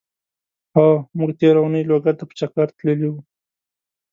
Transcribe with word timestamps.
هو! 0.75 0.89
مونږ 1.17 1.31
تېره 1.39 1.59
اونۍ 1.61 1.83
لوګر 1.89 2.13
ته 2.19 2.23
په 2.29 2.33
چګر 2.39 2.67
تللی 2.77 3.07
وو. 3.11 3.19